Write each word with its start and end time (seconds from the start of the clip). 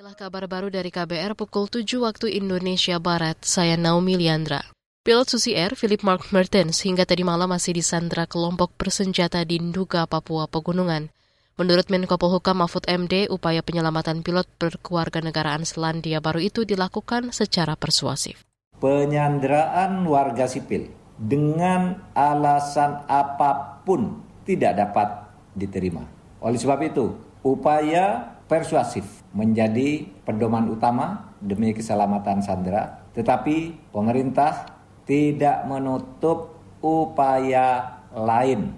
Inilah 0.00 0.16
kabar 0.16 0.48
baru 0.48 0.72
dari 0.72 0.88
KBR 0.88 1.36
pukul 1.36 1.68
7 1.68 1.84
waktu 2.00 2.32
Indonesia 2.40 2.96
Barat. 2.96 3.36
Saya 3.44 3.76
Naomi 3.76 4.16
Liandra. 4.16 4.64
Pilot 5.04 5.28
Susi 5.28 5.52
Air, 5.52 5.76
Philip 5.76 6.00
Mark 6.00 6.32
Mertens, 6.32 6.80
hingga 6.88 7.04
tadi 7.04 7.20
malam 7.20 7.52
masih 7.52 7.76
disandra 7.76 8.24
kelompok 8.24 8.72
bersenjata 8.80 9.44
di 9.44 9.60
Nduga, 9.60 10.08
Papua 10.08 10.48
Pegunungan. 10.48 11.12
Menurut 11.60 11.92
Menko 11.92 12.16
Polhukam 12.16 12.64
Mahfud 12.64 12.88
MD, 12.88 13.28
upaya 13.28 13.60
penyelamatan 13.60 14.24
pilot 14.24 14.48
berkewarganegaraan 14.56 15.68
Selandia 15.68 16.24
Baru 16.24 16.40
itu 16.40 16.64
dilakukan 16.64 17.36
secara 17.36 17.76
persuasif. 17.76 18.40
Penyanderaan 18.80 20.08
warga 20.08 20.48
sipil 20.48 20.88
dengan 21.20 22.08
alasan 22.16 23.04
apa 23.04 23.84
pun 23.84 24.16
tidak 24.48 24.80
dapat 24.80 25.28
diterima. 25.52 26.08
Oleh 26.40 26.56
sebab 26.56 26.88
itu, 26.88 27.20
upaya 27.44 28.39
persuasif 28.50 29.06
menjadi 29.30 30.10
pedoman 30.26 30.66
utama 30.66 31.30
demi 31.38 31.70
keselamatan 31.70 32.42
sandera, 32.42 33.06
tetapi 33.14 33.78
pemerintah 33.94 34.66
tidak 35.06 35.62
menutup 35.70 36.58
upaya 36.82 38.02
lain. 38.10 38.74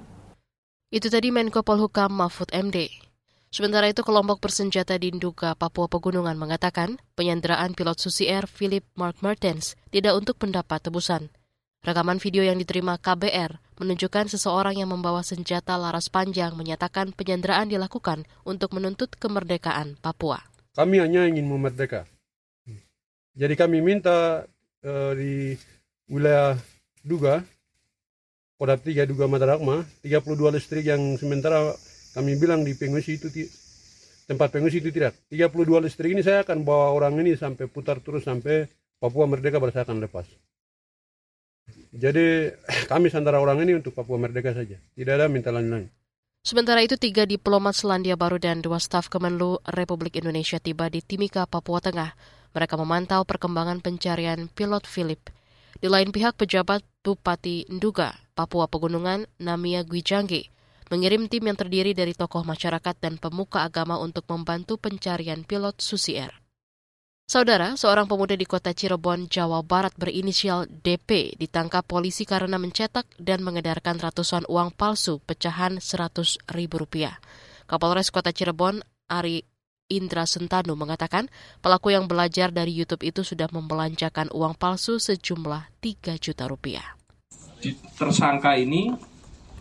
Itu 0.92 1.08
tadi 1.08 1.32
Menko 1.32 1.64
Polhukam 1.64 2.12
Mahfud 2.12 2.52
MD. 2.52 2.92
Sementara 3.52 3.88
itu, 3.88 4.00
kelompok 4.00 4.44
bersenjata 4.44 4.96
di 4.96 5.12
Nduga, 5.12 5.52
Papua 5.56 5.88
Pegunungan 5.88 6.36
mengatakan 6.36 6.96
penyanderaan 7.16 7.76
pilot 7.76 8.00
Susi 8.00 8.28
Air 8.28 8.48
Philip 8.48 8.84
Mark 8.96 9.20
Mertens 9.20 9.76
tidak 9.92 10.16
untuk 10.16 10.40
pendapat 10.40 10.80
tebusan. 10.84 11.32
Rekaman 11.82 12.22
video 12.22 12.46
yang 12.46 12.62
diterima 12.62 12.94
KBR 12.94 13.58
menunjukkan 13.82 14.30
seseorang 14.30 14.78
yang 14.78 14.94
membawa 14.94 15.26
senjata 15.26 15.74
laras 15.74 16.06
panjang 16.06 16.54
menyatakan 16.54 17.10
penyanderaan 17.10 17.66
dilakukan 17.66 18.22
untuk 18.46 18.78
menuntut 18.78 19.18
kemerdekaan 19.18 19.98
Papua. 19.98 20.46
Kami 20.78 21.02
hanya 21.02 21.26
ingin 21.26 21.42
memerdeka. 21.42 22.06
Jadi 23.34 23.58
kami 23.58 23.82
minta 23.82 24.46
uh, 24.86 25.12
di 25.18 25.58
wilayah 26.06 26.54
Duga, 27.02 27.42
Kodam 28.62 28.78
3 28.78 29.02
Duga 29.02 29.26
Matarakma, 29.26 29.82
32 30.06 30.54
listrik 30.54 30.86
yang 30.86 31.18
sementara 31.18 31.74
kami 32.14 32.38
bilang 32.38 32.62
di 32.62 32.78
pengungsi 32.78 33.18
itu 33.18 33.26
tempat 34.30 34.54
pengungsi 34.54 34.78
itu 34.78 34.94
tidak. 34.94 35.18
32 35.34 35.82
listrik 35.82 36.14
ini 36.14 36.22
saya 36.22 36.46
akan 36.46 36.62
bawa 36.62 36.94
orang 36.94 37.18
ini 37.26 37.34
sampai 37.34 37.66
putar 37.66 37.98
terus 37.98 38.22
sampai 38.22 38.70
Papua 39.02 39.26
merdeka 39.26 39.58
baru 39.58 39.74
saya 39.74 39.82
akan 39.82 39.98
lepas. 39.98 40.30
Jadi 41.92 42.48
kami 42.88 43.12
santara 43.12 43.36
orang 43.36 43.60
ini 43.68 43.76
untuk 43.76 43.92
Papua 43.92 44.16
Merdeka 44.16 44.56
saja. 44.56 44.80
Tidak 44.80 45.12
ada 45.12 45.28
minta 45.28 45.52
lain-lain. 45.52 45.92
Sementara 46.42 46.82
itu, 46.82 46.98
tiga 46.98 47.22
diplomat 47.22 47.78
Selandia 47.78 48.18
Baru 48.18 48.34
dan 48.40 48.64
dua 48.64 48.82
staf 48.82 49.06
Kemenlu 49.06 49.62
Republik 49.62 50.18
Indonesia 50.18 50.58
tiba 50.58 50.90
di 50.90 50.98
Timika, 50.98 51.46
Papua 51.46 51.78
Tengah. 51.78 52.18
Mereka 52.50 52.74
memantau 52.74 53.22
perkembangan 53.22 53.78
pencarian 53.78 54.50
pilot 54.50 54.82
Philip. 54.82 55.22
Di 55.78 55.86
lain 55.86 56.10
pihak, 56.10 56.34
pejabat 56.34 56.82
Bupati 57.06 57.70
Nduga, 57.70 58.18
Papua 58.34 58.66
Pegunungan, 58.66 59.30
Namia 59.38 59.86
Gwijangge, 59.86 60.50
mengirim 60.90 61.30
tim 61.30 61.46
yang 61.46 61.54
terdiri 61.54 61.94
dari 61.94 62.10
tokoh 62.10 62.42
masyarakat 62.42 62.98
dan 62.98 63.22
pemuka 63.22 63.62
agama 63.62 64.02
untuk 64.02 64.26
membantu 64.26 64.82
pencarian 64.82 65.46
pilot 65.46 65.78
Susi 65.78 66.18
Air. 66.18 66.41
Saudara, 67.22 67.78
seorang 67.78 68.10
pemuda 68.10 68.34
di 68.34 68.42
kota 68.42 68.74
Cirebon, 68.74 69.30
Jawa 69.30 69.62
Barat 69.62 69.94
berinisial 69.94 70.66
DP 70.66 71.38
ditangkap 71.38 71.86
polisi 71.86 72.26
karena 72.26 72.58
mencetak 72.58 73.06
dan 73.16 73.46
mengedarkan 73.46 74.02
ratusan 74.02 74.42
uang 74.50 74.74
palsu 74.74 75.22
pecahan 75.22 75.78
100 75.78 76.42
ribu 76.50 76.82
rupiah. 76.82 77.22
Kapolres 77.70 78.10
Kota 78.10 78.34
Cirebon, 78.34 78.82
Ari 79.06 79.46
Indra 79.92 80.24
Sentanu 80.24 80.72
mengatakan 80.74 81.28
pelaku 81.60 81.92
yang 81.92 82.08
belajar 82.08 82.48
dari 82.48 82.72
YouTube 82.72 83.04
itu 83.04 83.20
sudah 83.22 83.46
membelanjakan 83.52 84.32
uang 84.32 84.56
palsu 84.56 84.96
sejumlah 84.96 85.68
3 85.84 86.16
juta 86.16 86.48
rupiah. 86.48 86.96
Tersangka 87.94 88.58
ini 88.58 88.90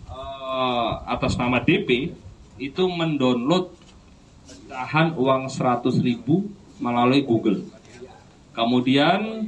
uh, 0.09 0.91
atas 1.06 1.38
nama 1.38 1.62
DP 1.62 2.16
itu 2.58 2.84
mendownload 2.90 3.75
pecahan 4.47 5.14
uang 5.19 5.52
100 5.52 6.00
ribu 6.02 6.47
melalui 6.81 7.22
Google. 7.24 7.64
Kemudian 8.52 9.47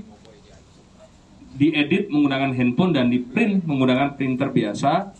diedit 1.53 2.09
menggunakan 2.09 2.55
handphone 2.55 2.93
dan 2.95 3.09
diprint 3.09 3.65
menggunakan 3.67 4.15
printer 4.15 4.49
biasa, 4.49 5.11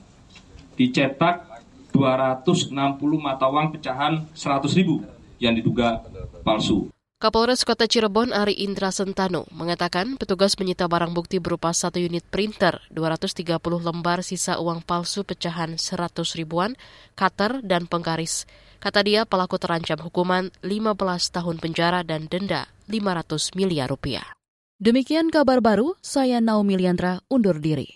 dicetak 0.80 1.46
260 1.94 2.74
mata 3.22 3.46
uang 3.46 3.78
pecahan 3.78 4.26
100 4.34 4.80
ribu 4.80 5.06
yang 5.38 5.54
diduga 5.54 6.02
palsu. 6.42 6.90
Kapolres 7.24 7.64
Kota 7.64 7.88
Cirebon 7.88 8.36
Ari 8.36 8.68
Indra 8.68 8.92
Sentano 8.92 9.48
mengatakan 9.56 10.20
petugas 10.20 10.60
menyita 10.60 10.92
barang 10.92 11.16
bukti 11.16 11.40
berupa 11.40 11.72
satu 11.72 11.96
unit 11.96 12.28
printer, 12.28 12.84
230 12.92 13.48
lembar 13.80 14.28
sisa 14.28 14.60
uang 14.60 14.84
palsu 14.84 15.24
pecahan 15.24 15.80
100 15.80 16.12
ribuan, 16.36 16.76
cutter, 17.16 17.64
dan 17.64 17.88
penggaris. 17.88 18.44
Kata 18.84 19.00
dia 19.00 19.24
pelaku 19.24 19.56
terancam 19.56 19.96
hukuman 19.96 20.52
15 20.60 21.00
tahun 21.32 21.56
penjara 21.56 22.04
dan 22.04 22.28
denda 22.28 22.68
500 22.92 23.56
miliar 23.56 23.88
rupiah. 23.88 24.36
Demikian 24.76 25.32
kabar 25.32 25.64
baru, 25.64 25.96
saya 26.04 26.44
Naomi 26.44 26.76
Liandra 26.76 27.24
undur 27.32 27.64
diri. 27.64 27.88